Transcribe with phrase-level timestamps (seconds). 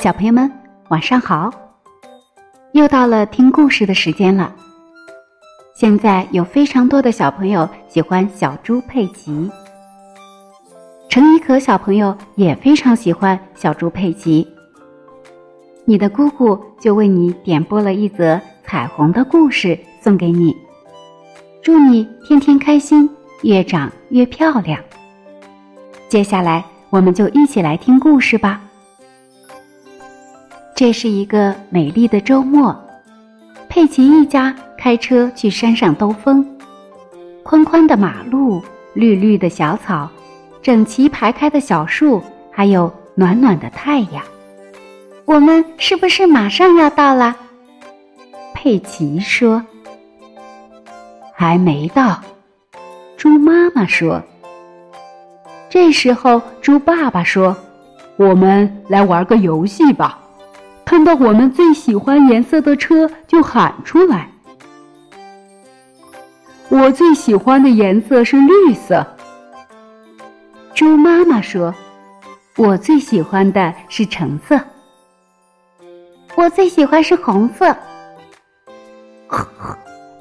[0.00, 0.50] 小朋友们，
[0.88, 1.50] 晚上好！
[2.72, 4.50] 又到了听故事的时间了。
[5.74, 9.50] 现在有非常多的小朋友喜欢小猪佩奇，
[11.10, 14.48] 陈一可小朋友也非常喜欢小猪佩奇。
[15.84, 20.56] 你的姑姑就为你点播了一则彩虹的故事送给你，
[21.60, 23.06] 祝你天天开心，
[23.42, 24.80] 越长越漂亮。
[26.08, 28.62] 接下来，我们就一起来听故事吧。
[30.80, 32.74] 这是一个美丽的周末，
[33.68, 36.56] 佩奇一家开车去山上兜风。
[37.42, 38.62] 宽宽的马路，
[38.94, 40.08] 绿绿的小草，
[40.62, 44.22] 整齐排开的小树，还有暖暖的太阳。
[45.26, 47.36] 我们是不是马上要到了？
[48.54, 49.62] 佩奇说
[51.36, 52.18] ：“还没到。”
[53.18, 54.22] 猪妈妈说。
[55.68, 57.54] 这时候，猪爸爸说
[58.16, 60.16] ：“我们来玩个游戏吧。”
[60.90, 64.28] 看到我们最喜欢颜色的车，就喊出来。
[66.68, 69.06] 我最喜欢的颜色是绿色。
[70.74, 71.72] 猪妈妈说
[72.58, 74.60] ：“我最喜欢的是橙色。”
[76.34, 77.76] 我最喜欢是红色。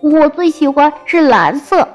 [0.00, 1.86] 我最喜欢是蓝色。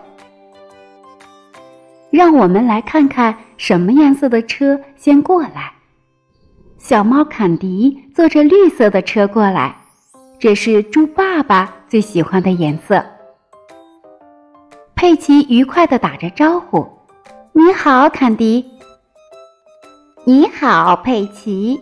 [2.11, 5.73] 让我们来看看什么颜色的车先过来。
[6.89, 9.75] 小猫坎迪坐着绿色的车过来，
[10.39, 13.05] 这是猪爸爸最喜欢的颜色。
[14.95, 16.83] 佩奇愉快地打着招呼
[17.53, 18.65] ：“你好，坎迪。
[20.25, 21.79] ”“你好，佩奇。”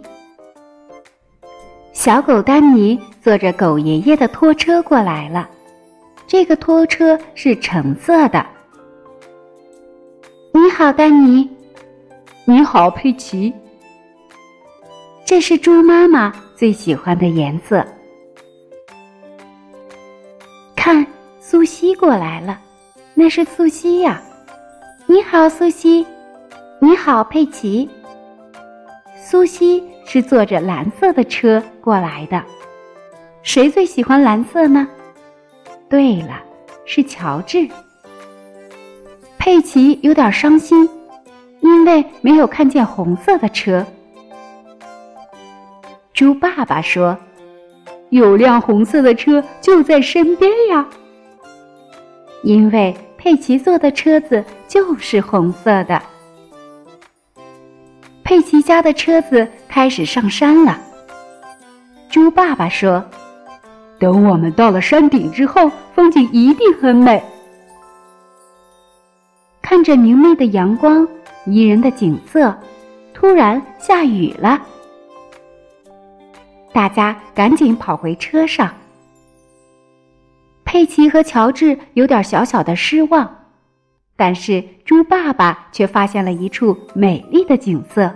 [1.93, 5.47] 小狗丹尼坐着狗爷爷的拖车过来了，
[6.27, 8.45] 这个拖车是橙色的。
[10.53, 11.49] “你好，丹尼。
[12.43, 13.53] ”“你好，佩奇。”
[15.27, 17.85] 这是猪妈妈最喜欢的颜色。
[20.73, 21.05] 看，
[21.41, 22.57] 苏西过来了，
[23.13, 24.21] 那是苏西呀。
[25.05, 26.07] 你好，苏西。
[26.79, 27.89] 你好，佩奇。
[29.21, 32.41] 苏西是坐着蓝色的车过来的。
[33.43, 34.87] 谁最喜欢蓝色呢？
[35.89, 36.41] 对了，
[36.85, 37.67] 是乔治。
[39.37, 40.89] 佩奇有点伤心，
[41.59, 43.85] 因为没有看见红色的车。
[46.17, 47.15] 猪爸爸说
[48.09, 50.83] ：“有辆红色的车就在身边呀。”
[52.41, 56.01] 因为佩奇坐的车子就是红色的。
[58.23, 60.81] 佩奇家的车子开始上山了。
[62.09, 63.05] 猪爸爸说
[63.99, 67.21] ：“等我们到了山顶之后，风景一定很美。”
[69.61, 71.07] 看着明媚的阳光，
[71.45, 72.51] 宜人的景色，
[73.13, 74.59] 突然下雨了。
[76.77, 78.71] 大家赶紧跑回车上。
[80.63, 83.27] 佩奇和乔治有点小小的失望，
[84.15, 88.13] 但是猪爸爸却发现了一处美丽的景色，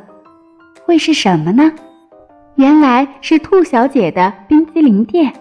[0.85, 1.73] 会是什么呢？
[2.53, 5.33] 原来是兔小姐的冰激凌店。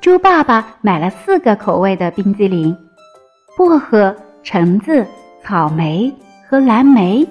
[0.00, 2.76] 猪爸爸买了四个口味的冰激凌：
[3.56, 4.12] 薄荷、
[4.42, 5.06] 橙子、
[5.44, 6.12] 草莓
[6.48, 7.24] 和蓝莓。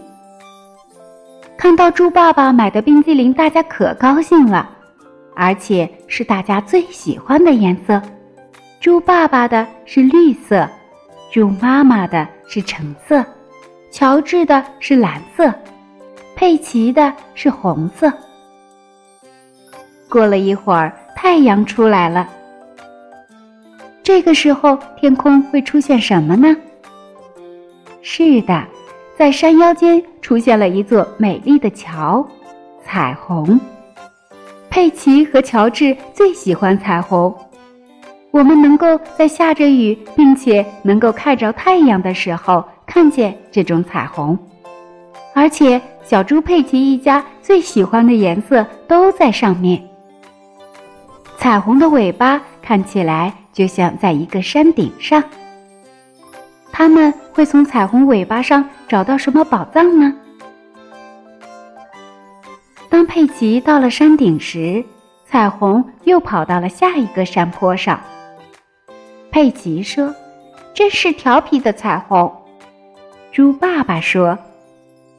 [1.58, 4.70] 看到猪爸爸买的冰激凌，大家可高兴了。
[5.36, 8.02] 而且是大家最喜欢的颜色，
[8.80, 10.70] 猪爸爸的是绿色，
[11.32, 13.24] 猪妈妈的是橙色，
[13.92, 15.54] 乔治的是蓝色，
[16.36, 18.12] 佩奇的是红色。
[20.10, 22.30] 过了一会儿，太阳出来了。
[24.04, 26.56] 这个时候，天空会出现什么呢？
[28.02, 28.64] 是的，
[29.18, 32.28] 在山腰间出现了一座美丽的桥，
[32.84, 33.60] 彩虹。
[34.73, 37.31] 佩奇和乔治最喜欢彩虹。
[38.31, 44.35] 我们能够在下着雨，并且能够看着太阳的时候看见这种彩虹，
[45.35, 49.79] 而且小猪佩奇一家最喜欢的颜色都在上面。
[51.37, 55.23] 彩虹的尾巴看起来就像在一个山顶上。
[56.72, 60.11] 他们会从彩虹尾巴上找到什么宝藏呢？
[63.14, 64.84] 佩奇到了山顶时，
[65.24, 68.02] 彩虹又跑到了下一个山坡上。
[69.30, 70.16] 佩奇说
[70.74, 72.34] ：“真是调皮的彩虹。”
[73.32, 74.36] 猪爸爸说：“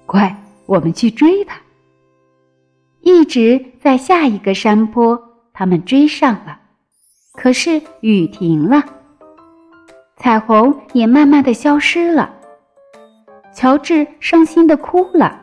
[0.07, 0.37] 快，
[0.67, 1.57] 我们去追它。”
[3.01, 5.17] 一直在下一个山坡，
[5.53, 6.59] 他们追上了。
[7.35, 8.83] 可是雨停了，
[10.17, 12.35] 彩虹也慢慢的消失了。
[13.53, 15.43] 乔治伤心的哭了。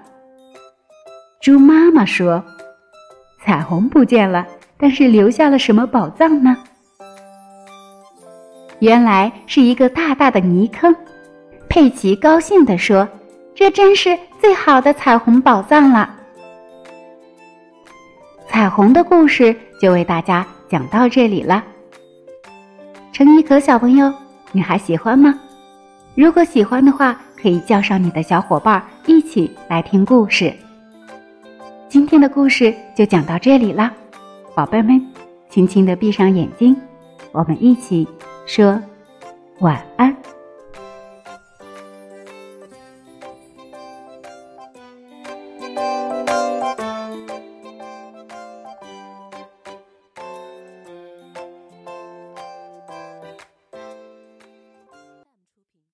[1.42, 2.44] 猪妈妈说
[3.44, 4.46] ：“彩虹不见了，
[4.78, 6.56] 但是留下了什么宝藏呢？
[8.78, 10.96] 原来是一个大大的泥坑。
[11.68, 13.10] 佩奇高兴地说
[13.56, 16.16] ：“这真是最好的彩虹宝藏了。”
[18.48, 21.64] 彩虹的故事就为大家讲到这里了。
[23.12, 24.14] 陈一可小朋友，
[24.52, 25.34] 你还喜欢吗？
[26.14, 30.54] 如果喜欢的话，可以叫上你的小伙伴一起来听故事。
[32.12, 33.90] 今天的故事就讲到这里啦，
[34.54, 35.02] 宝贝们，
[35.50, 36.76] 轻轻的闭上眼睛，
[37.32, 38.06] 我们一起
[38.46, 38.78] 说
[39.60, 40.14] 晚安。